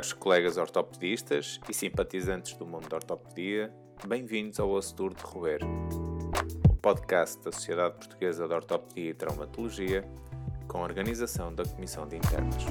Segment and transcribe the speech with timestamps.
[0.00, 3.70] Caros colegas ortopedistas e simpatizantes do mundo da ortopedia,
[4.08, 5.60] bem-vindos ao Osso Duro de Roer,
[6.70, 10.02] o podcast da Sociedade Portuguesa de Ortopedia e Traumatologia,
[10.66, 12.64] com a organização da Comissão de Internos.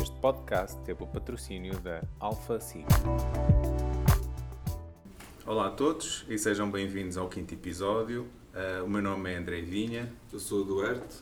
[0.00, 2.86] Este podcast teve o patrocínio da Alpha Sigma.
[5.44, 8.28] Olá a todos e sejam bem-vindos ao quinto episódio.
[8.56, 10.10] Uh, o meu nome é André Vinha.
[10.32, 11.16] Eu sou Duarte.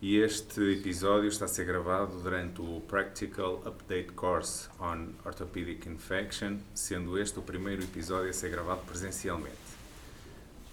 [0.00, 6.56] E este episódio está a ser gravado durante o Practical Update Course on Orthopedic Infection,
[6.72, 9.58] sendo este o primeiro episódio a ser gravado presencialmente.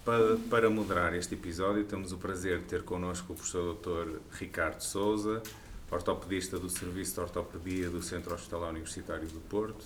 [0.02, 4.18] Para, para moderar este episódio, temos o prazer de ter connosco o professor Dr.
[4.30, 5.42] Ricardo Souza,
[5.90, 9.84] ortopedista do Serviço de Ortopedia do Centro Hospitalar Universitário do Porto,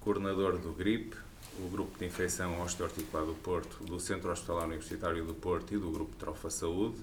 [0.00, 1.14] coordenador do GRIP,
[1.58, 5.90] o Grupo de Infecção Osteoarticular do Porto, do Centro Hospitalar Universitário do Porto e do
[5.90, 6.98] Grupo Trofa Saúde,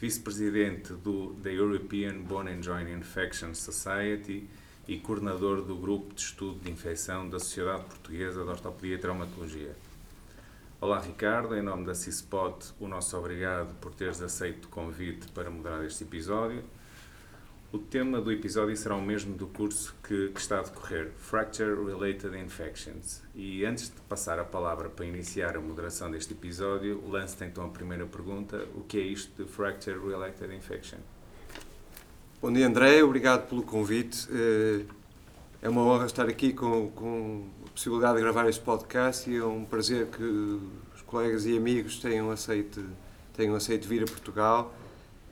[0.00, 0.92] vice-presidente
[1.40, 4.48] da European Bone and Joint Infection Society
[4.86, 9.76] e coordenador do Grupo de Estudo de Infecção da Sociedade Portuguesa de Ortopedia e Traumatologia.
[10.80, 15.50] Olá Ricardo, em nome da CISPOT, o nosso obrigado por teres aceito o convite para
[15.50, 16.62] moderar este episódio
[17.70, 21.74] o tema do episódio será o mesmo do curso que, que, está a decorrer, Fracture
[21.84, 23.22] Related Infections.
[23.34, 27.68] E antes de passar a palavra para iniciar a moderação deste episódio, lance então a
[27.68, 30.98] primeira pergunta: o que é isto de Fracture Related Infection?
[32.40, 34.26] Bom dia, André, obrigado pelo convite.
[34.32, 34.84] Eh,
[35.60, 39.44] é uma honra estar aqui com, com a possibilidade de gravar este podcast e é
[39.44, 42.82] um prazer que os colegas e amigos tenham aceito,
[43.36, 44.72] tenham aceito vir a Portugal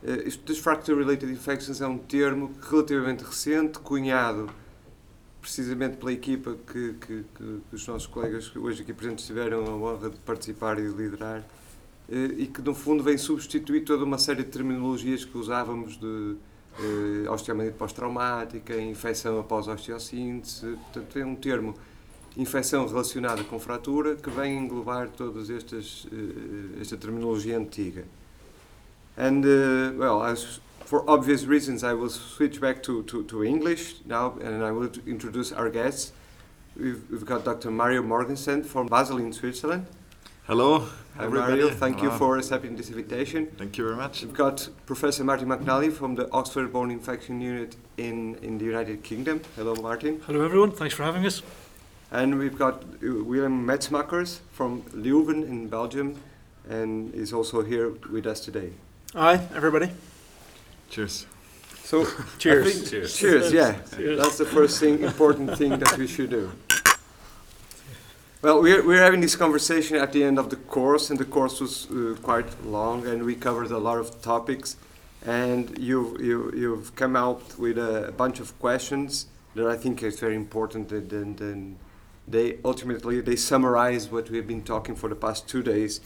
[0.07, 4.49] Uh, isto das fracture-related infections é um termo relativamente recente, cunhado
[5.41, 10.11] precisamente pela equipa que, que, que, os nossos colegas hoje aqui presentes tiveram a honra
[10.11, 14.44] de participar e de liderar, uh, e que no fundo vem substituir toda uma série
[14.44, 21.75] de terminologias que usávamos de uh, osteomielite pós-traumática, infecção após osteossíntese, portanto é um termo
[22.37, 25.41] infecção relacionada com fratura que vem englobar toda
[26.81, 28.05] esta terminologia antiga.
[29.16, 33.97] And uh, well, as, for obvious reasons, I will switch back to, to, to, English
[34.04, 36.12] now, and I will introduce our guests.
[36.78, 37.71] We've, we've got Dr.
[37.71, 39.87] Mario Morgenstern from Basel in Switzerland.
[40.47, 40.81] Hello,
[41.16, 41.53] Hi everybody.
[41.53, 42.12] Mario, thank Hello.
[42.12, 43.47] you for accepting this invitation.
[43.59, 44.22] Thank you very much.
[44.22, 49.03] We've got Professor Martin McNally from the Oxford Bone Infection Unit in, in the United
[49.03, 49.41] Kingdom.
[49.56, 50.21] Hello, Martin.
[50.26, 50.71] Hello, everyone.
[50.71, 51.43] Thanks for having us.
[52.12, 56.21] And we've got uh, Willem Metsemakers from Leuven in Belgium,
[56.69, 58.71] and is also here with us today.
[59.16, 59.91] Hi, everybody.
[60.91, 61.25] Cheers.
[61.84, 62.04] So,
[62.38, 62.91] cheers.
[62.91, 63.16] cheers.
[63.16, 63.50] Cheers.
[63.50, 64.19] Yeah, cheers.
[64.19, 66.53] that's the first thing, important thing that we should do.
[68.43, 71.62] Well, we're, we're having this conversation at the end of the course, and the course
[71.62, 74.76] was uh, quite long, and we covered a lot of topics.
[75.25, 80.21] And you've, you, you've come out with a bunch of questions that I think is
[80.21, 81.78] very important, and, and, and
[82.28, 86.03] they ultimately they summarize what we've been talking for the past two days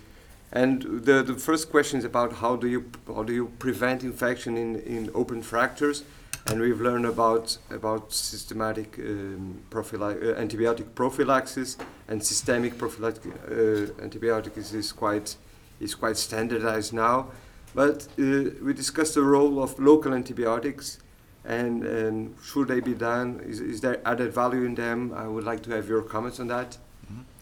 [0.53, 4.57] and the, the first question is about how do you how do you prevent infection
[4.57, 6.03] in, in open fractures?
[6.47, 11.77] And we've learned about about systematic um, uh, antibiotic prophylaxis
[12.09, 15.37] and systemic prophylactic uh, antibiotics is quite
[15.81, 17.31] is quite standardized now.
[17.75, 20.99] But uh, we discussed the role of local antibiotics
[21.45, 23.41] and, and should they be done?
[23.47, 25.13] Is, is there added value in them?
[25.15, 26.77] I would like to have your comments on that.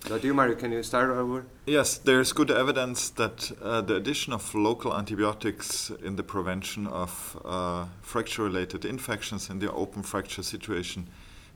[0.07, 1.45] Uh, do you, Mario, can you start over?
[1.67, 7.39] Yes, there's good evidence that uh, the addition of local antibiotics in the prevention of
[7.45, 11.09] uh, fracture-related infections in the open fracture situation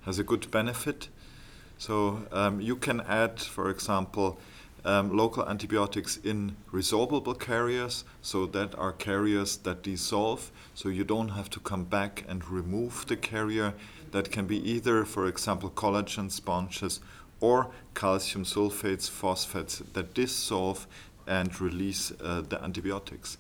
[0.03, 1.09] has a good benefit.
[1.79, 4.39] So um, you can add, for example,
[4.85, 11.31] um, local antibiotics in resorbable carriers, so that are carriers that dissolve, so you don't
[11.31, 13.75] have to come back and remove the carrier.
[14.11, 17.01] That can be either, for example, collagen sponges
[17.43, 20.87] or calcium sulfates, phosphates that dissolve
[21.27, 23.37] and release uh, the antibiotics.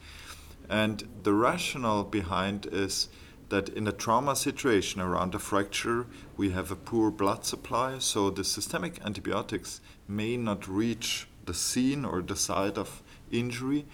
[0.69, 3.09] And the rationale behind is
[3.49, 6.07] that in a trauma situation around a fracture,
[6.37, 12.05] we have a poor blood supply, so the systemic antibiotics may not reach the scene
[12.05, 13.85] or the site of injury.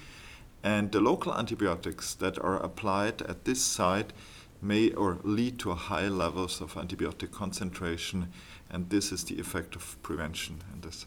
[0.63, 4.13] And the local antibiotics that are applied at this site
[4.61, 8.29] may or lead to high levels of antibiotic concentration
[8.71, 11.07] and this is the effect of prevention in this.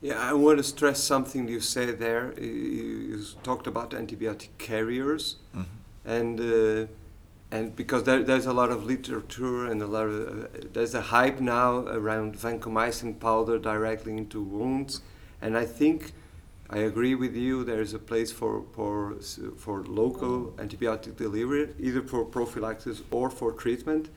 [0.00, 2.34] Yeah, I want to stress something you said there.
[2.38, 5.62] You talked about antibiotic carriers, mm-hmm.
[6.04, 6.86] and uh,
[7.52, 11.00] and because there, there's a lot of literature and a lot of uh, there's a
[11.00, 15.02] hype now around vancomycin powder directly into wounds,
[15.40, 16.12] and I think
[16.72, 17.64] I agree with you.
[17.64, 19.16] There is a place for for
[19.58, 24.08] for local antibiotic delivery, either for prophylaxis or for treatment.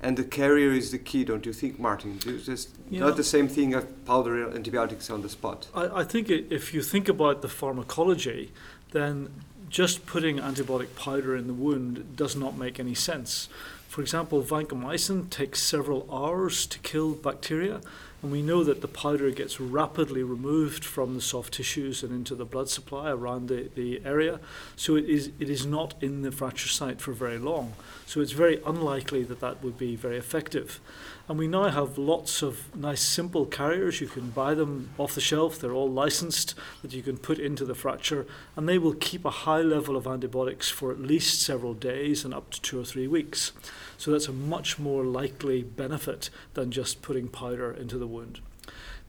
[0.00, 2.18] And the carrier is the key, don't you think, Martin?
[2.26, 3.00] It's just yeah.
[3.00, 5.68] not the same thing as powder antibiotics on the spot.
[5.74, 8.52] I, I think if you think about the pharmacology,
[8.90, 9.30] then
[9.70, 13.48] just putting antibiotic powder in the wound does not make any sense.
[13.88, 17.80] For example, vancomycin takes several hours to kill bacteria,
[18.24, 22.34] and we know that the powder gets rapidly removed from the soft tissues and into
[22.34, 24.40] the blood supply around the, the area.
[24.76, 27.74] So it is, it is not in the fracture site for very long.
[28.06, 30.80] So it's very unlikely that that would be very effective.
[31.28, 34.00] And we now have lots of nice simple carriers.
[34.00, 35.58] You can buy them off the shelf.
[35.58, 38.26] They're all licensed that you can put into the fracture,
[38.56, 42.32] and they will keep a high level of antibiotics for at least several days and
[42.32, 43.52] up to two or three weeks.
[43.98, 48.40] So that's a much more likely benefit than just putting powder into the wound.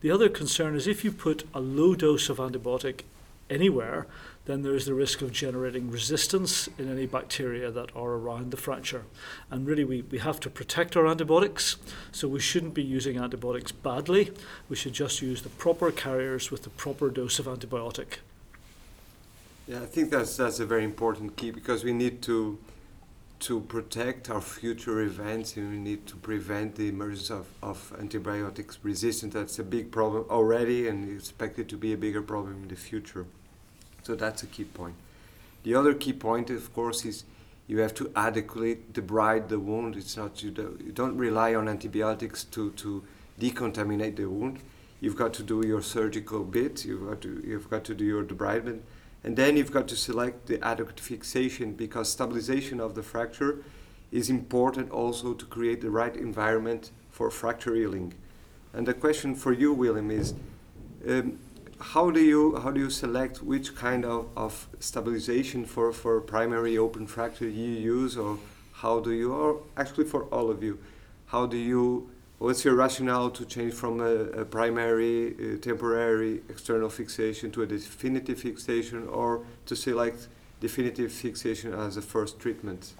[0.01, 3.01] The other concern is if you put a low dose of antibiotic
[3.49, 4.07] anywhere,
[4.45, 8.57] then there is the risk of generating resistance in any bacteria that are around the
[8.57, 9.03] fracture.
[9.49, 11.77] And really, we, we have to protect our antibiotics,
[12.11, 14.31] so we shouldn't be using antibiotics badly.
[14.69, 18.17] We should just use the proper carriers with the proper dose of antibiotic.
[19.67, 22.59] Yeah, I think that's, that's a very important key because we need to
[23.45, 28.79] to protect our future events and we need to prevent the emergence of, of antibiotics
[28.81, 29.35] resistance.
[29.35, 33.27] That's a big problem already and expected to be a bigger problem in the future.
[34.01, 34.95] So that's a key point.
[35.61, 37.23] The other key point, of course, is
[37.67, 39.95] you have to adequately debride the wound.
[39.95, 43.03] It's not you don't, you don't rely on antibiotics to, to
[43.39, 44.57] decontaminate the wound.
[45.01, 46.83] You've got to do your surgical bit.
[46.83, 48.79] You've got to you've got to do your debridement
[49.25, 53.63] and then you've got to select the adequate fixation because stabilization of the fracture
[54.11, 58.13] is important also to create the right environment for fracture healing.
[58.71, 60.35] And the question for you, William, is
[61.09, 61.39] um,
[61.79, 66.77] how do you how do you select which kind of, of stabilization for, for primary
[66.77, 68.37] open fracture you use or
[68.73, 70.77] how do you or actually for all of you
[71.25, 77.49] how do you What's your rationale to change from a, a primary, temporary external fixation
[77.51, 80.27] to a definitive fixation or to select
[80.59, 82.93] definitive fixation as a first treatment?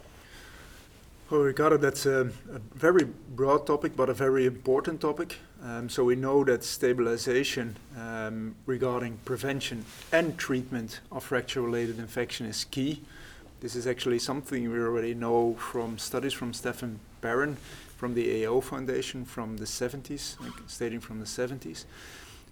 [1.29, 3.03] Well, Ricardo, that's a, a very
[3.35, 5.39] broad topic, but a very important topic.
[5.61, 9.83] Um, so we know that stabilization um, regarding prevention
[10.13, 13.01] and treatment of fracture-related infection is key.
[13.59, 17.55] This is actually something we already know from studies from Stephan Perren
[17.95, 21.85] from the AO Foundation from the 70s, like stating from the 70s.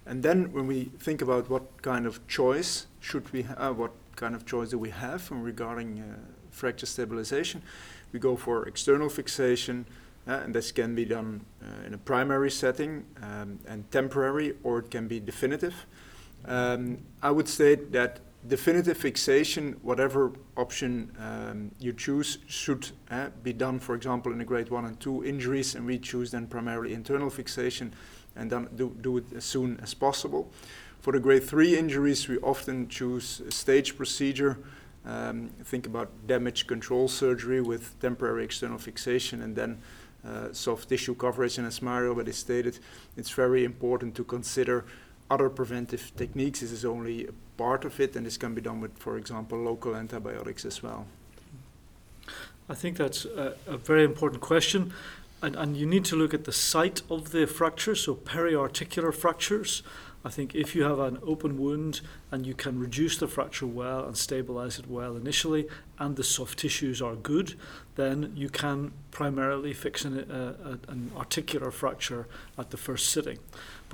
[0.06, 4.34] And then when we think about what kind of choice should we have, what kind
[4.34, 6.16] of choice do we have regarding uh,
[6.50, 7.62] fracture stabilization,
[8.12, 9.86] we go for external fixation,
[10.26, 14.78] uh, and this can be done uh, in a primary setting um, and temporary, or
[14.78, 15.86] it can be definitive.
[16.46, 23.52] Um, I would state that definitive fixation, whatever option um, you choose, should uh, be
[23.52, 26.92] done, for example, in a grade 1 and 2 injuries, and we choose then primarily
[26.92, 27.94] internal fixation
[28.36, 30.50] and then do, do it as soon as possible.
[31.00, 34.58] For the grade 3 injuries, we often choose a stage procedure.
[35.06, 39.78] Um, think about damage control surgery with temporary external fixation and then
[40.26, 41.58] uh, soft tissue coverage.
[41.58, 42.78] And as Mario already stated,
[43.16, 44.86] it's very important to consider
[45.30, 46.60] other preventive techniques.
[46.60, 49.58] This is only a part of it, and this can be done with, for example,
[49.58, 51.06] local antibiotics as well.
[52.68, 54.92] I think that's a, a very important question.
[55.42, 59.82] And, and you need to look at the site of the fracture, so periarticular fractures.
[60.24, 62.00] I think if you have an open wound
[62.30, 66.60] and you can reduce the fracture well and stabilize it well initially, and the soft
[66.60, 67.56] tissues are good,
[67.96, 72.26] then you can primarily fix an, uh, an articular fracture
[72.56, 73.38] at the first sitting.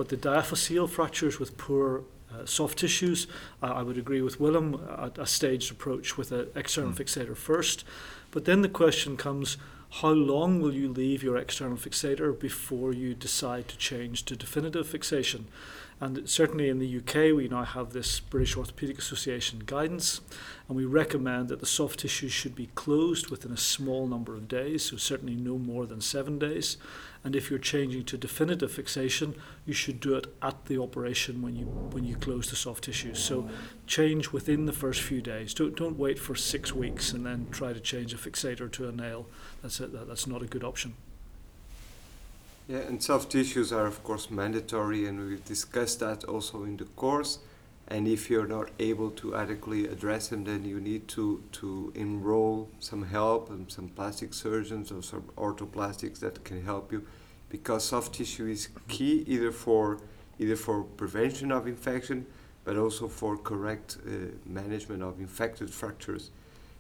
[0.01, 3.27] But the diaphyseal fractures with poor uh, soft tissues,
[3.63, 6.97] uh, I would agree with Willem, a, a staged approach with an external mm.
[6.97, 7.85] fixator first.
[8.31, 9.59] But then the question comes
[10.01, 14.89] how long will you leave your external fixator before you decide to change to definitive
[14.89, 15.49] fixation?
[16.03, 20.23] And certainly in the UK, we now have this British Orthopaedic Association guidance,
[20.67, 24.49] and we recommend that the soft tissues should be closed within a small number of
[24.49, 26.79] days, so certainly no more than seven days.
[27.23, 29.35] And if you're changing to definitive fixation,
[29.67, 33.19] you should do it at the operation when you when you close the soft tissues.
[33.19, 33.51] So
[33.87, 35.53] change within the first few days.
[35.53, 38.93] Don't don't wait for six weeks and then try to change a fixator to a
[38.93, 39.27] nail.
[39.61, 39.77] That's.
[39.79, 40.95] That, that's not a good option.
[42.71, 46.85] Yeah, and soft tissues are of course mandatory, and we've discussed that also in the
[46.85, 47.41] course.
[47.89, 52.69] And if you're not able to adequately address them, then you need to, to enroll
[52.79, 57.05] some help and some plastic surgeons or some orthoplastics that can help you,
[57.49, 59.99] because soft tissue is key either for
[60.39, 62.25] either for prevention of infection,
[62.63, 64.11] but also for correct uh,
[64.47, 66.31] management of infected fractures.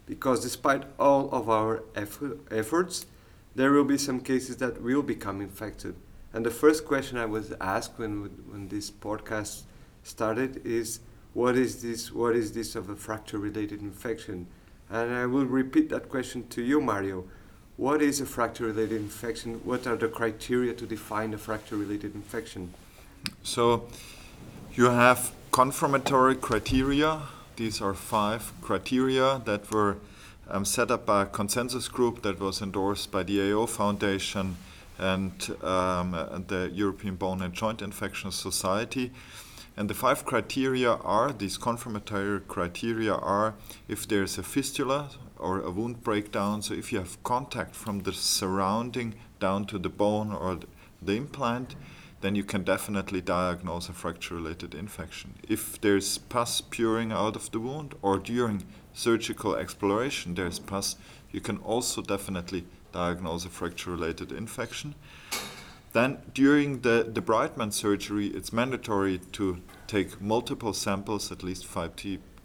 [0.06, 3.06] Because despite all of our effort, efforts,
[3.54, 5.94] there will be some cases that will become infected.
[6.32, 9.62] And the first question I was asked when, when this podcast
[10.02, 11.00] started is,
[11.34, 14.46] what is this, what is this of a fracture-related infection?
[14.88, 17.24] And I will repeat that question to you, Mario.
[17.76, 19.60] What is a fracture-related infection?
[19.64, 22.74] What are the criteria to define a fracture-related infection?
[23.42, 23.88] So
[24.74, 27.22] you have confirmatory criteria.
[27.56, 29.96] These are five criteria that were
[30.50, 34.56] um, set up by a consensus group that was endorsed by the AO Foundation
[34.98, 36.12] and um,
[36.48, 39.12] the European Bone and Joint Infection Society.
[39.76, 43.54] And the five criteria are these confirmatory criteria are
[43.88, 48.12] if there's a fistula or a wound breakdown, so if you have contact from the
[48.12, 50.58] surrounding down to the bone or
[51.00, 51.76] the implant,
[52.20, 55.34] then you can definitely diagnose a fracture related infection.
[55.48, 60.96] If there's pus pouring out of the wound or during surgical exploration there's pus,
[61.32, 64.94] you can also definitely diagnose a fracture related infection.
[65.92, 71.92] Then, during the, debridement surgery, it's mandatory to take multiple samples, at least five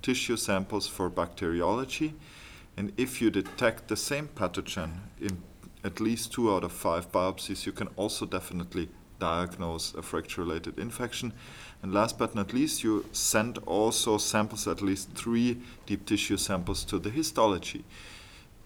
[0.01, 2.15] tissue samples for bacteriology.
[2.75, 5.43] And if you detect the same pathogen in
[5.83, 10.77] at least two out of five biopsies, you can also definitely diagnose a fracture related
[10.79, 11.33] infection.
[11.81, 16.83] And last but not least, you send also samples, at least three deep tissue samples,
[16.85, 17.83] to the histology.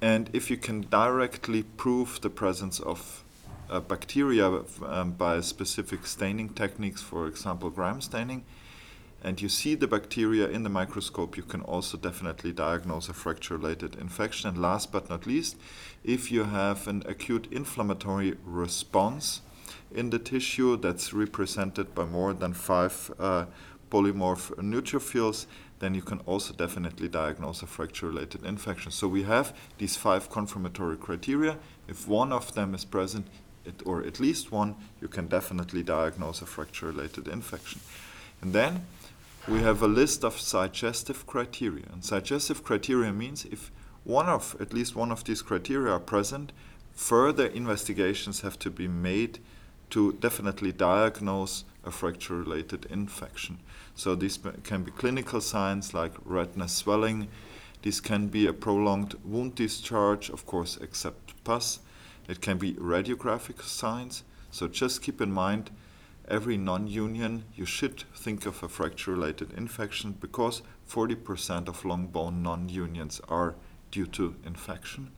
[0.01, 3.23] And if you can directly prove the presence of
[3.69, 8.45] uh, bacteria um, by specific staining techniques, for example, gram staining,
[9.21, 13.57] and you see the bacteria in the microscope, you can also definitely diagnose a fracture
[13.57, 14.49] related infection.
[14.49, 15.57] And last but not least,
[16.05, 19.41] if you have an acute inflammatory response
[19.93, 23.45] in the tissue that's represented by more than five uh,
[23.89, 25.45] polymorph neutrophils,
[25.79, 28.91] then you can also definitely diagnose a fracture related infection.
[28.91, 31.57] So we have these five confirmatory criteria.
[31.87, 33.27] If one of them is present,
[33.65, 37.81] it, or at least one, you can definitely diagnose a fracture related infection.
[38.41, 38.85] And then
[39.47, 41.85] we have a list of suggestive criteria.
[41.91, 43.71] And suggestive criteria means if
[44.03, 46.51] one of, at least one of these criteria are present,
[46.93, 49.39] further investigations have to be made
[49.89, 53.59] to definitely diagnose a fracture related infection.
[53.95, 57.27] So, this can be clinical signs like redness, swelling.
[57.81, 61.79] This can be a prolonged wound discharge, of course, except pus.
[62.27, 64.23] It can be radiographic signs.
[64.51, 65.71] So, just keep in mind
[66.29, 72.07] every non union, you should think of a fracture related infection because 40% of long
[72.07, 73.55] bone non unions are
[73.91, 75.11] due to infection.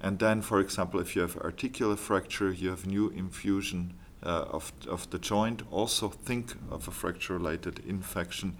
[0.00, 4.72] And then, for example, if you have articular fracture, you have new effusion uh, of,
[4.88, 8.56] of the joint, also think of a fracture related infection.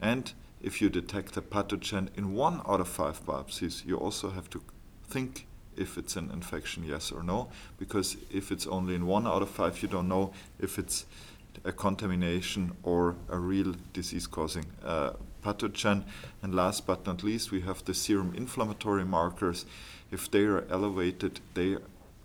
[0.00, 0.32] And
[0.62, 4.62] if you detect a pathogen in one out of five biopsies, you also have to
[5.08, 5.46] think
[5.76, 9.50] if it's an infection, yes or no, because if it's only in one out of
[9.50, 11.06] five, you don't know if it's
[11.64, 16.04] a contamination or a real disease causing uh, pathogen.
[16.42, 19.66] And last but not least, we have the serum inflammatory markers
[20.10, 21.76] if they are elevated, they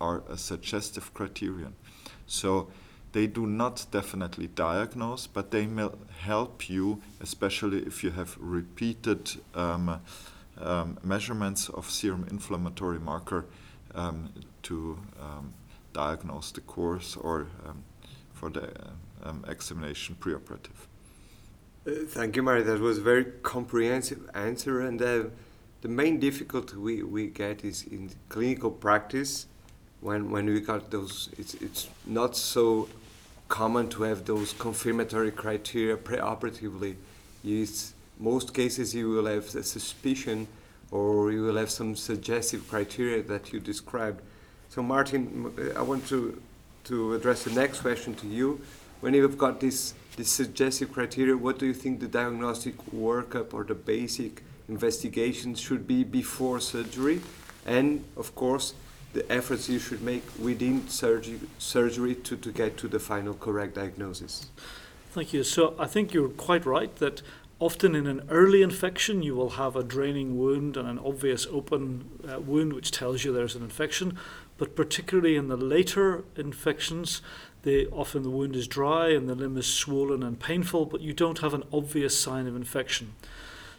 [0.01, 1.75] are a suggestive criterion.
[2.25, 2.67] So
[3.11, 9.31] they do not definitely diagnose, but they may help you, especially if you have repeated
[9.53, 10.01] um,
[10.57, 13.45] um, measurements of serum inflammatory marker
[13.93, 15.53] um, to um,
[15.93, 17.83] diagnose the course or um,
[18.33, 18.69] for the
[19.23, 20.87] um, examination preoperative.
[21.87, 22.63] Thank you, Mary.
[22.63, 25.23] That was a very comprehensive answer, and uh,
[25.81, 29.45] the main difficulty we, we get is in clinical practice
[30.01, 32.89] when, when we got those it's, it's not so
[33.49, 36.95] common to have those confirmatory criteria preoperatively.
[37.43, 40.47] Used most cases you will have a suspicion
[40.89, 44.23] or you will have some suggestive criteria that you described.
[44.69, 46.41] So martin i want to
[46.85, 48.59] to address the next question to you.
[49.01, 53.63] When you've got this this suggestive criteria what do you think the diagnostic workup or
[53.63, 57.21] the basic investigations should be before surgery,
[57.65, 58.73] and of course,
[59.13, 63.75] the efforts you should make within surgery, surgery to, to get to the final correct
[63.75, 64.47] diagnosis.
[65.11, 65.43] Thank you.
[65.43, 67.21] So I think you're quite right that
[67.57, 72.19] often in an early infection you will have a draining wound and an obvious open
[72.27, 74.17] uh, wound which tells you there's an infection.
[74.57, 77.21] But particularly in the later infections,
[77.65, 81.13] they, often the wound is dry and the limb is swollen and painful, but you
[81.13, 83.15] don't have an obvious sign of infection.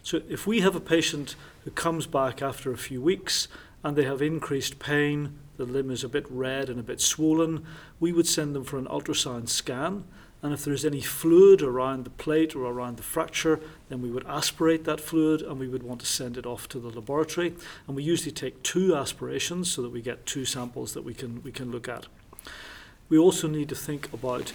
[0.03, 3.47] So if we have a patient who comes back after a few weeks
[3.83, 7.65] and they have increased pain, the limb is a bit red and a bit swollen,
[7.99, 10.03] we would send them for an ultrasound scan
[10.43, 14.25] And if there's any fluid around the plate or around the fracture, then we would
[14.27, 17.55] aspirate that fluid and we would want to send it off to the laboratory.
[17.87, 21.41] And we usually take two aspirations so that we get two samples that we can,
[21.41, 22.07] we can look at.
[23.09, 24.53] We also need to think about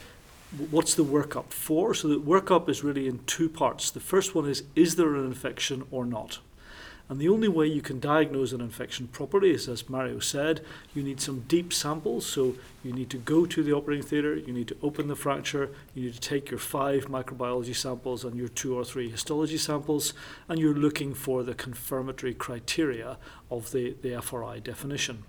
[0.71, 1.95] what's the workup for.
[1.95, 3.91] So the workup is really in two parts.
[3.91, 6.39] The first one is is there an infection or not?
[7.09, 11.03] And the only way you can diagnose an infection properly is, as Mario said, you
[11.03, 12.25] need some deep samples.
[12.25, 15.71] So you need to go to the operating theatre, you need to open the fracture,
[15.95, 20.15] you need to take your five microbiology samples and your two or three histology samples,
[20.49, 23.19] and you're looking for the confirmatory criteria
[23.51, 25.25] of the, the FRI definition.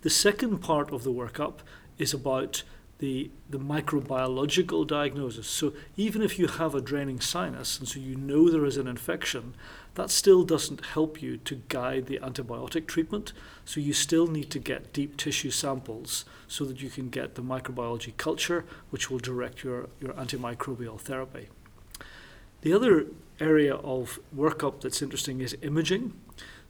[0.00, 1.60] The second part of the workup
[1.98, 2.62] is about
[2.98, 5.46] the, the microbiological diagnosis.
[5.46, 8.86] So even if you have a draining sinus and so you know there is an
[8.86, 9.54] infection,
[9.94, 13.32] that still doesn't help you to guide the antibiotic treatment.
[13.64, 17.42] So you still need to get deep tissue samples so that you can get the
[17.42, 21.48] microbiology culture, which will direct your, your antimicrobial therapy.
[22.62, 23.06] The other
[23.40, 26.14] area of workup that's interesting is imaging.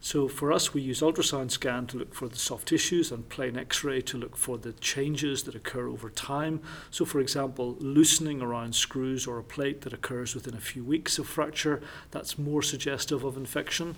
[0.04, 3.56] So for us, we use ultrasound scan to look for the soft tissues and plain
[3.56, 6.61] X-ray to look for the changes that occur over time.
[6.90, 11.18] So for example, loosening around screws or a plate that occurs within a few weeks
[11.18, 11.80] of fracture,
[12.11, 13.96] that's more suggestive of infection.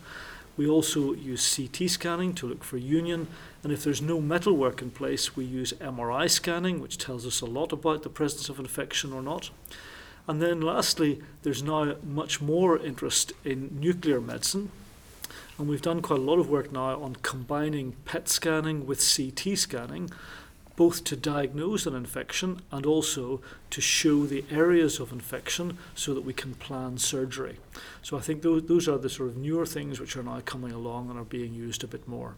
[0.56, 3.26] We also use CT scanning to look for union,
[3.64, 7.46] and if there's no metalwork in place, we use MRI scanning, which tells us a
[7.46, 9.50] lot about the presence of infection or not.
[10.28, 14.70] And then lastly, there's now much more interest in nuclear medicine,
[15.58, 19.56] and we've done quite a lot of work now on combining PET scanning with CT
[19.56, 20.10] scanning,
[20.76, 26.24] both to diagnose an infection and also to show the areas of infection so that
[26.24, 27.56] we can plan surgery.
[28.02, 30.72] So I think those, those are the sort of newer things which are now coming
[30.72, 32.34] along and are being used a bit more.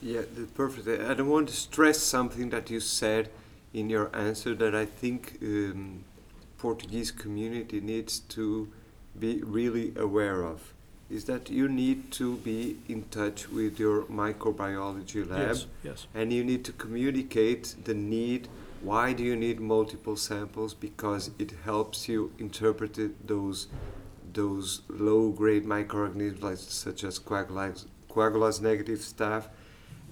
[0.00, 0.22] Yeah,
[0.54, 0.88] perfect.
[0.88, 3.28] I don't want to stress something that you said
[3.74, 6.04] in your answer that I think um,
[6.56, 8.72] Portuguese community needs to
[9.18, 10.72] be really aware of
[11.10, 15.48] is that you need to be in touch with your microbiology lab.
[15.48, 16.06] Yes, yes.
[16.14, 18.48] and you need to communicate the need.
[18.80, 20.72] Why do you need multiple samples?
[20.72, 23.68] Because it helps you interpret it, those
[24.32, 29.48] those low grade microorganisms like, such as coagulase, coagulase negative staph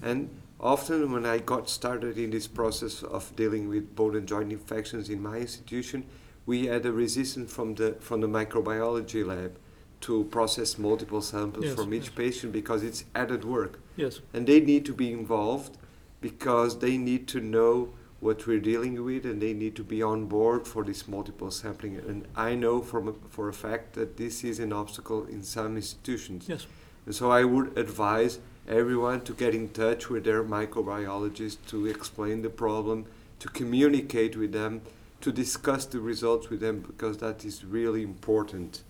[0.01, 4.51] and often when I got started in this process of dealing with bone and joint
[4.51, 6.05] infections in my institution
[6.45, 9.57] we had a resistance from the from the microbiology lab
[10.01, 12.15] to process multiple samples Yes, from each yes.
[12.15, 13.79] patient because it's added work.
[13.95, 15.77] Yes, and they need to be involved
[16.21, 20.25] because they need to know what we're dealing with and they need to be on
[20.25, 21.95] board for this multiple sampling.
[21.95, 25.77] And i know from a, for a fact that this is an obstacle in some
[25.77, 26.47] institutions.
[26.49, 26.67] Yes.
[27.05, 32.41] and so i would advise everyone to get in touch with their microbiologist to explain
[32.41, 33.05] the problem
[33.39, 34.81] to communicate with them
[35.21, 38.83] to discuss the results with them because that is really important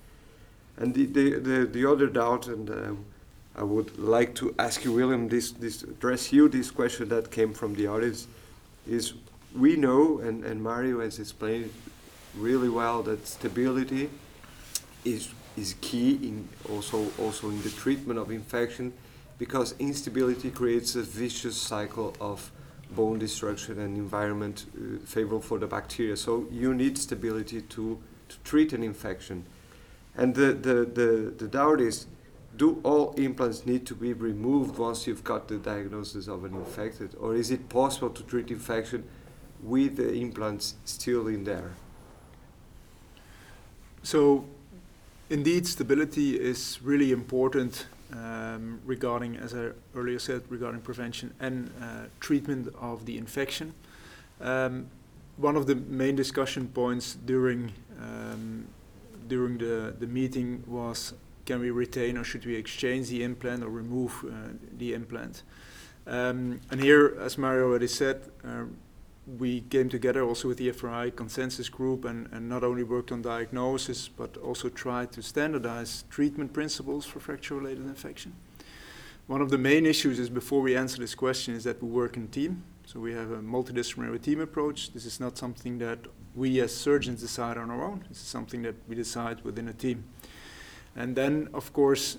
[0.79, 3.05] and the, the, the, the other doubt, and um,
[3.55, 7.53] I would like to ask you, William, this, this address you this question that came
[7.53, 8.27] from the audience,
[8.87, 9.13] is
[9.55, 11.71] we know, and, and Mario has explained
[12.35, 14.09] really well, that stability
[15.03, 18.93] is is key in also also in the treatment of infection,
[19.37, 22.51] because instability creates a vicious cycle of
[22.95, 26.15] bone destruction and environment uh, favorable for the bacteria.
[26.15, 29.45] So you need stability to, to treat an infection.
[30.15, 32.07] And the, the, the, the doubt is
[32.57, 37.15] do all implants need to be removed once you've got the diagnosis of an infected?
[37.19, 39.07] Or is it possible to treat infection
[39.63, 41.71] with the implants still in there?
[44.03, 44.45] So,
[45.29, 52.05] indeed, stability is really important um, regarding, as I earlier said, regarding prevention and uh,
[52.19, 53.73] treatment of the infection.
[54.41, 54.87] Um,
[55.37, 58.67] one of the main discussion points during um,
[59.29, 61.13] during the, the meeting was
[61.45, 65.43] can we retain or should we exchange the implant or remove uh, the implant?
[66.05, 68.65] Um, and here, as Mario already said, uh,
[69.37, 73.21] we came together also with the FRI consensus group and, and not only worked on
[73.21, 78.33] diagnosis but also tried to standardize treatment principles for fracture related infection.
[79.27, 82.17] One of the main issues is before we answer this question is that we work
[82.17, 82.63] in team.
[82.91, 84.93] So we have a multidisciplinary team approach.
[84.93, 85.99] This is not something that
[86.34, 88.04] we as surgeons decide on our own.
[88.10, 90.06] This is something that we decide within a team.
[90.95, 92.17] And then, of course,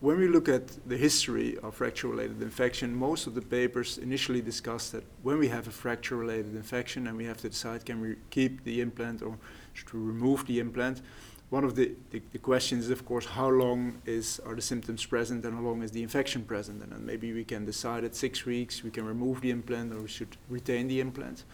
[0.00, 4.88] when we look at the history of fracture-related infection, most of the papers initially discuss
[4.92, 8.64] that when we have a fracture-related infection and we have to decide can we keep
[8.64, 9.36] the implant or
[9.74, 11.02] should we remove the implant,
[11.50, 15.04] one of the, the, the questions is, of course, how long is are the symptoms
[15.06, 16.82] present and how long is the infection present?
[16.82, 20.00] And then maybe we can decide at six weeks we can remove the implant or
[20.00, 21.44] we should retain the implant.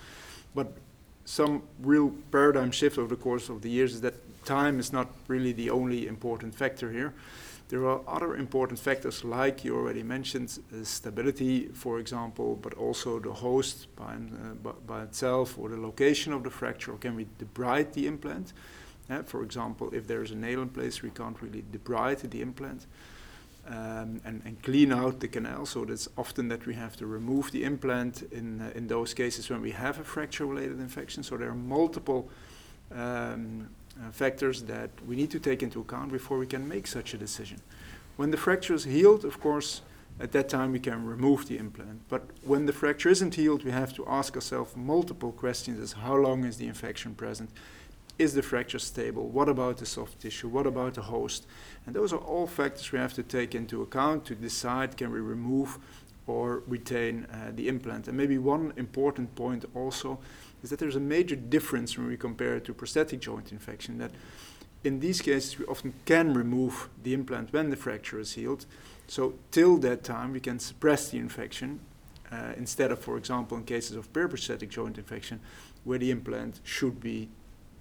[0.55, 0.73] But
[1.25, 5.09] some real paradigm shift over the course of the years is that time is not
[5.29, 7.15] really the only important factor here.
[7.69, 13.19] There are other important factors, like you already mentioned, uh, stability, for example, but also
[13.19, 17.27] the host by, uh, by, itself or the location of the fracture, or can we
[17.39, 18.53] debride the implant?
[19.11, 22.87] Uh, for example, if there's a nail in place, we can't really debride the implant
[23.67, 25.67] um, and, and, clean out the canal.
[25.67, 29.49] So that's often that we have to remove the implant in, uh, in those cases
[29.51, 31.23] when we have a fracture-related infection.
[31.23, 32.29] So there are multiple
[32.93, 37.15] um, uh, factors that we need to take into account before we can make such
[37.15, 37.61] a decision.
[38.17, 39.83] When the fracture is healed, of course,
[40.21, 42.09] at that time we can remove the implant.
[42.09, 46.17] But when the fracture isn't healed, we have to ask ourselves multiple questions as how
[46.17, 47.51] long is the infection present?
[48.17, 49.29] Is the fracture stable?
[49.29, 50.49] What about the soft tissue?
[50.49, 51.47] What about the host?
[51.85, 55.19] And those are all factors we have to take into account to decide can we
[55.19, 55.79] remove
[56.27, 58.07] or retain uh, the implant.
[58.09, 60.21] And maybe one important point also
[60.63, 64.13] is that there's a major difference when we compare it to prosthetic joint infection that
[64.85, 68.65] in these cases we often can remove the implant when the fracture is healed.
[69.09, 71.81] So till that time we can suppress the infection
[72.31, 75.41] uh, instead of, for example, in cases of periprosthetic joint infection,
[75.85, 77.29] where the implant should be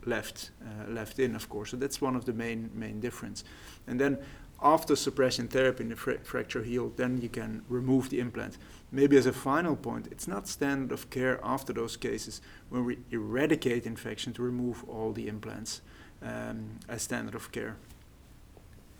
[0.08, 1.72] left uh, left in, of course.
[1.72, 3.44] So that's one of the main main difference.
[3.88, 4.18] And then
[4.64, 8.58] after suppression therapy and the fra- fracture healed, then you can remove the implant.
[8.92, 13.00] Maybe as a final point, it's not standard of care after those cases when we
[13.12, 15.82] eradicate infection to remove all the implants
[16.22, 17.76] um, as standard of care.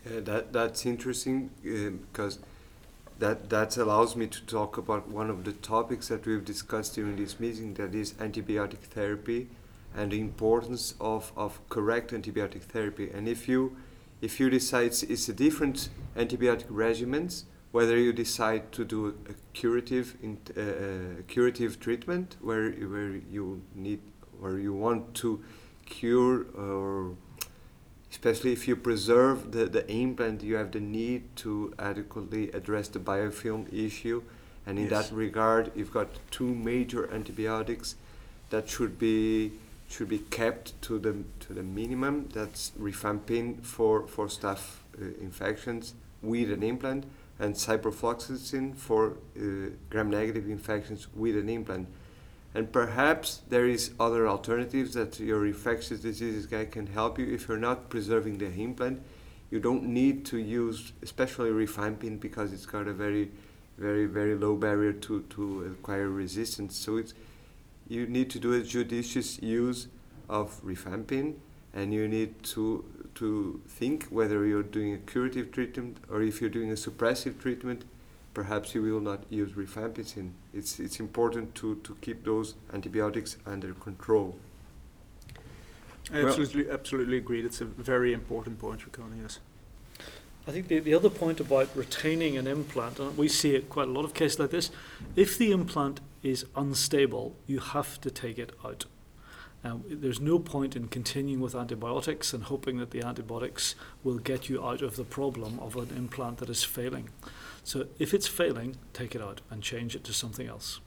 [0.04, 2.40] Yeah, that that's interesting uh, because
[3.18, 7.16] that that allows me to talk about one of the topics that we've discussed during
[7.16, 9.48] this meeting, that is antibiotic therapy
[9.94, 13.10] and the importance of, of correct antibiotic therapy.
[13.10, 13.76] And if you
[14.20, 20.16] if you decide it's a different antibiotic regimens, whether you decide to do a curative
[20.22, 24.00] in, uh, uh, curative treatment where where you need
[24.38, 25.42] where you want to
[25.84, 27.16] cure or
[28.10, 32.98] especially if you preserve the, the implant you have the need to adequately address the
[33.00, 34.22] biofilm issue
[34.66, 35.08] and in yes.
[35.08, 37.96] that regard you've got two major antibiotics
[38.50, 39.52] that should be
[39.88, 42.28] should be kept to the to the minimum.
[42.32, 47.04] That's rifampin for for staph uh, infections with an implant,
[47.38, 51.88] and ciprofloxacin for uh, gram-negative infections with an implant.
[52.54, 57.48] And perhaps there is other alternatives that your infectious diseases guy can help you if
[57.48, 59.02] you're not preserving the implant.
[59.50, 63.30] You don't need to use, especially rifampin, because it's got a very,
[63.76, 66.76] very, very low barrier to, to acquire resistance.
[66.76, 67.12] So it's
[67.88, 69.88] you need to do a judicious use
[70.28, 71.34] of rifampin
[71.72, 76.50] and you need to to think whether you're doing a curative treatment or if you're
[76.50, 77.84] doing a suppressive treatment
[78.32, 80.30] perhaps you will not use rifampicin.
[80.52, 84.36] It's it's important to to keep those antibiotics under control.
[86.12, 87.42] I absolutely absolutely agree.
[87.42, 89.38] That's a very important point Ricardo yes
[90.46, 93.88] I think the, the other point about retaining an implant, and we see it quite
[93.88, 94.70] a lot of cases like this,
[95.16, 98.84] if the implant is unstable, you have to take it out.
[99.64, 104.50] Um, there's no point in continuing with antibiotics and hoping that the antibiotics will get
[104.50, 107.08] you out of the problem of an implant that is failing.
[107.62, 110.80] So if it's failing, take it out and change it to something else.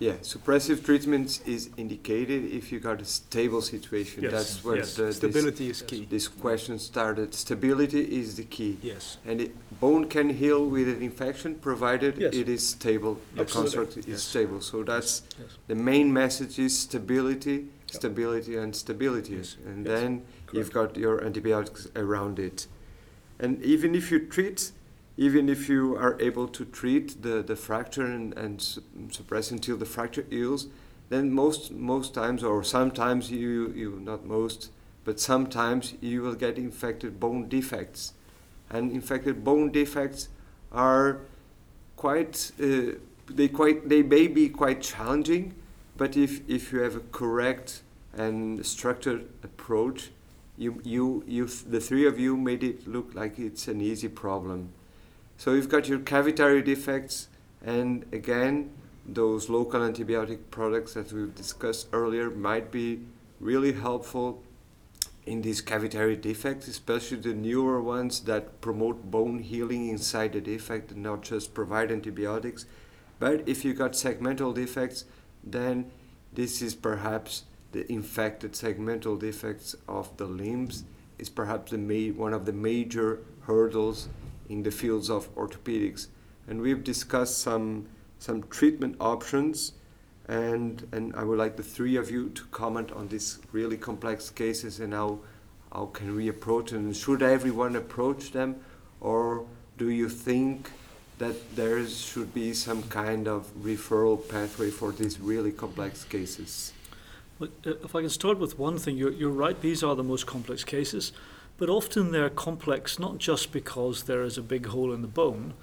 [0.00, 4.24] Yeah, suppressive treatments is indicated if you got a stable situation.
[4.24, 4.32] Yes.
[4.32, 4.94] That's where yes.
[4.94, 6.06] the, stability is key.
[6.10, 7.32] This question started.
[7.32, 8.76] Stability is the key.
[8.82, 9.18] Yes.
[9.24, 12.34] And it, bone can heal with an infection provided yes.
[12.34, 13.20] it is stable.
[13.34, 13.72] The Absolutely.
[13.76, 14.60] construct is stable.
[14.60, 15.58] So that's yes.
[15.68, 19.34] the main message is stability, stability, and stability.
[19.34, 20.54] Yes, And then Correct.
[20.54, 22.66] you've got your antibiotics around it.
[23.38, 24.72] And even if you treat
[25.16, 28.60] even if you are able to treat the, the fracture and, and
[29.10, 30.68] suppress until the fracture heals,
[31.08, 34.70] then most most times or sometimes you you not most
[35.04, 38.14] but sometimes you will get infected bone defects,
[38.70, 40.28] and infected bone defects
[40.72, 41.20] are
[41.96, 42.92] quite uh,
[43.26, 45.54] they quite they may be quite challenging,
[45.96, 47.82] but if if you have a correct
[48.14, 50.10] and structured approach,
[50.56, 54.70] you you you the three of you made it look like it's an easy problem.
[55.36, 57.28] So you've got your cavitary defects,
[57.64, 58.70] and again,
[59.06, 63.00] those local antibiotic products that we've discussed earlier might be
[63.40, 64.42] really helpful
[65.26, 70.92] in these cavitary defects, especially the newer ones that promote bone healing inside the defect
[70.92, 72.66] and not just provide antibiotics.
[73.18, 75.04] But if you've got segmental defects,
[75.42, 75.90] then
[76.32, 80.84] this is perhaps the infected segmental defects of the limbs
[81.18, 84.08] is perhaps the ma- one of the major hurdles
[84.48, 86.08] in the fields of orthopedics.
[86.46, 87.86] And we've discussed some,
[88.18, 89.72] some treatment options
[90.26, 94.30] and and I would like the three of you to comment on these really complex
[94.30, 95.18] cases and how
[95.72, 96.92] how can we approach them?
[96.92, 98.56] Should everyone approach them,
[99.00, 99.44] or
[99.76, 100.70] do you think
[101.18, 106.72] that there should be some kind of referral pathway for these really complex cases?
[107.40, 110.26] Uh, if I can start with one thing, you're, you're right, these are the most
[110.26, 111.12] complex cases,
[111.56, 115.54] but often they're complex not just because there is a big hole in the bone,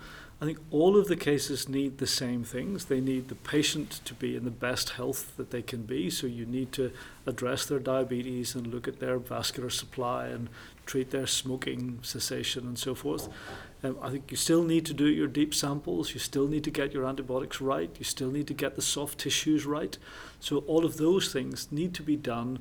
[0.42, 2.86] I think all of the cases need the same things.
[2.86, 6.10] They need the patient to be in the best health that they can be.
[6.10, 6.92] So you need to
[7.28, 10.50] address their diabetes and look at their vascular supply and
[10.88, 13.30] treat their smoking cessation and so forth.
[13.84, 16.16] Um, I think you still need to do your deep samples.
[16.16, 17.96] You still need to get your antibiotics right.
[18.00, 19.96] You still need to get the soft tissues right.
[20.40, 22.58] So all of those things need to be done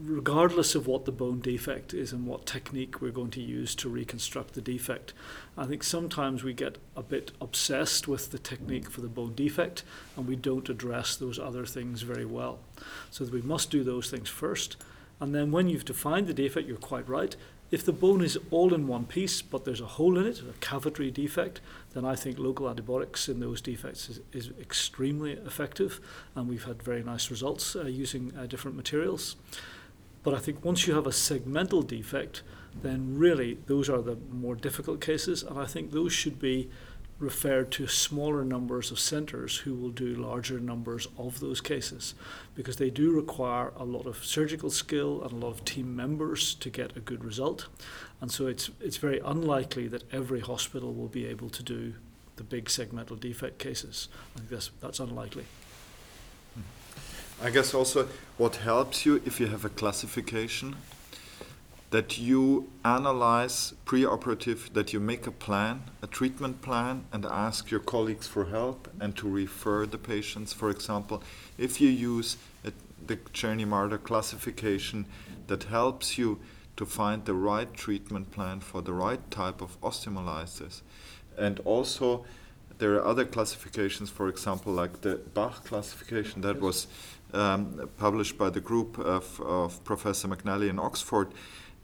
[0.00, 3.88] regardless of what the bone defect is and what technique we're going to use to
[3.88, 5.12] reconstruct the defect.
[5.56, 9.82] I think sometimes we get a bit obsessed with the technique for the bone defect
[10.16, 12.58] and we don't address those other things very well.
[13.10, 14.76] So we must do those things first.
[15.20, 17.36] And then when you've defined the defect, you're quite right.
[17.70, 20.52] If the bone is all in one piece, but there's a hole in it, a
[20.64, 21.60] cavitary defect,
[21.92, 25.98] then I think local antibiotics in those defects is, is extremely effective,
[26.36, 29.36] and we've had very nice results uh, using uh, different materials.
[30.24, 32.42] But I think once you have a segmental defect,
[32.82, 36.70] then really those are the more difficult cases, and I think those should be
[37.20, 42.14] referred to smaller numbers of centres who will do larger numbers of those cases
[42.56, 46.54] because they do require a lot of surgical skill and a lot of team members
[46.54, 47.68] to get a good result.
[48.20, 51.94] And so it's, it's very unlikely that every hospital will be able to do
[52.36, 54.08] the big segmental defect cases.
[54.34, 55.44] I think that's, that's unlikely.
[57.42, 60.76] I guess also what helps you if you have a classification
[61.90, 67.80] that you analyze preoperative, that you make a plan, a treatment plan, and ask your
[67.80, 70.52] colleagues for help and to refer the patients.
[70.52, 71.22] For example,
[71.56, 72.72] if you use a,
[73.06, 75.06] the Cierny-Mader classification
[75.46, 76.40] that helps you
[76.76, 80.80] to find the right treatment plan for the right type of osteomyelitis,
[81.38, 82.24] and also
[82.78, 86.88] there are other classifications, for example, like the BACH classification that was
[87.34, 91.28] um, published by the group of, of, Professor McNally in Oxford.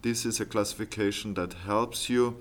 [0.01, 2.37] This is a classification that helps you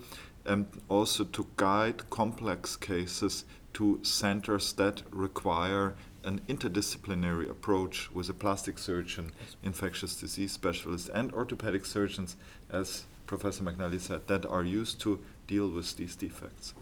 [0.47, 3.45] um, also to guide complex cases
[3.75, 5.95] to centers that require
[6.25, 12.37] an interdisciplinary approach with a plastic surgeon, infectious disease specialist, and orthopedic surgeons,
[12.71, 16.75] as Professor McNally said, that are used to deal with these defects.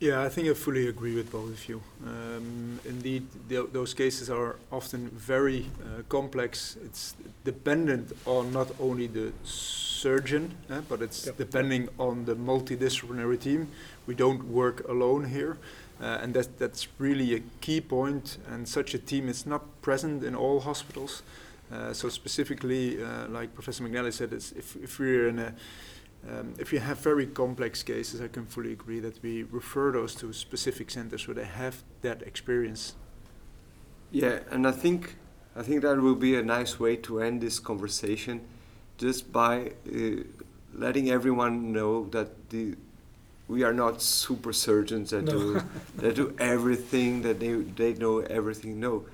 [0.00, 1.82] Yeah, I think I fully agree with both of you.
[2.06, 6.78] Um, indeed, those cases are often very uh, complex.
[6.86, 11.36] It's dependent on not only the surgeon, uh, but it's yep.
[11.36, 13.68] depending on the multidisciplinary team.
[14.06, 15.58] We don't work alone here,
[16.00, 18.38] uh, and that, that's really a key point.
[18.50, 21.22] And such a team is not present in all hospitals.
[21.70, 25.54] Uh, so specifically, uh, like Professor McNally said, if, if we're in a
[26.28, 30.14] um, if you have very complex cases, I can fully agree that we refer those
[30.16, 32.94] to specific centers where they have that experience.
[34.10, 35.16] Yeah, and I think
[35.56, 38.42] I think that will be a nice way to end this conversation,
[38.98, 40.22] just by uh,
[40.74, 42.76] letting everyone know that the
[43.48, 45.32] we are not super surgeons that no.
[45.32, 45.62] do
[45.96, 48.78] that do everything that they they know everything.
[48.78, 49.06] No,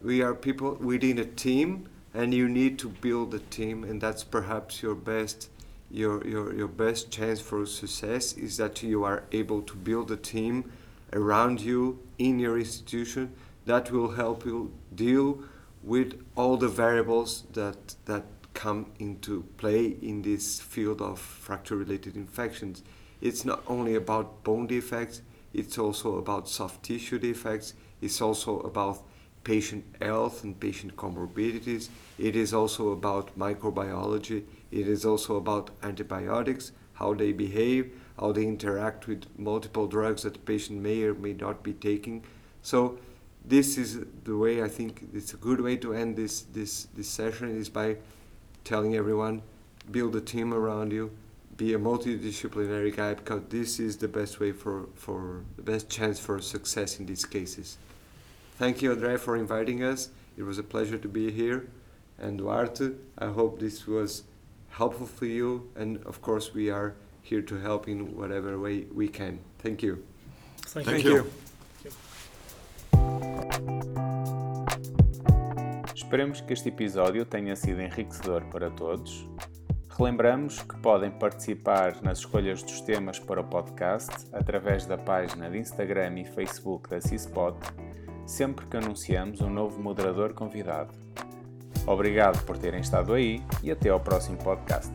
[0.00, 4.24] we are people within a team, and you need to build a team, and that's
[4.24, 5.50] perhaps your best
[5.90, 10.16] your, your, your best chance for success is that you are able to build a
[10.16, 10.72] team
[11.12, 13.32] around you in your institution
[13.66, 15.38] that will help you deal
[15.82, 22.16] with all the variables that, that come into play in this field of fracture related
[22.16, 22.82] infections.
[23.20, 29.02] It's not only about bone defects, it's also about soft tissue defects, it's also about
[29.44, 36.72] patient health and patient comorbidities, it is also about microbiology, it is also about antibiotics,
[36.94, 41.32] how they behave, how they interact with multiple drugs that the patient may or may
[41.32, 42.24] not be taking.
[42.62, 42.98] So
[43.44, 47.08] this is the way I think it's a good way to end this this this
[47.08, 47.96] session is by
[48.64, 49.42] telling everyone
[49.90, 51.10] build a team around you,
[51.56, 56.18] be a multidisciplinary guy because this is the best way for for the best chance
[56.18, 57.78] for success in these cases.
[58.58, 60.10] Thank you, Andre, for inviting us.
[60.36, 61.68] It was a pleasure to be here.
[62.18, 64.22] And Duarte, I hope this was
[64.76, 65.70] helpful for you.
[65.76, 69.38] And of course, we are here to help in whatever way we can.
[69.58, 70.04] Thank you.
[70.66, 71.16] Thank, Thank you.
[71.16, 71.30] you.
[75.94, 79.26] Esperemos que este episódio tenha sido enriquecedor para todos.
[79.96, 85.58] Relembramos que podem participar nas escolhas dos temas para o podcast através da página de
[85.58, 87.56] Instagram e Facebook da CISPOT,
[88.26, 90.92] sempre que anunciamos um novo moderador convidado.
[91.86, 94.90] Obrigado por terem estado aí e até ao próximo podcast.